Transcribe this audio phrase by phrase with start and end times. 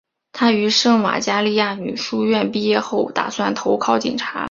[0.33, 4.39] 她于圣玛加利女书院毕业后本来打算投考警察。